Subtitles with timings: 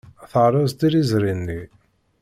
[0.31, 1.61] Terreẓ tiliẓri-nni.